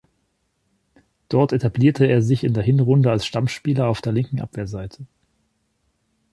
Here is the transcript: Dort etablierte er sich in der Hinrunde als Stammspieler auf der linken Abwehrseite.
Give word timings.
Dort 1.29 1.51
etablierte 1.53 2.07
er 2.07 2.23
sich 2.23 2.43
in 2.43 2.55
der 2.55 2.63
Hinrunde 2.63 3.11
als 3.11 3.23
Stammspieler 3.27 3.87
auf 3.87 4.01
der 4.01 4.13
linken 4.13 4.41
Abwehrseite. 4.41 5.05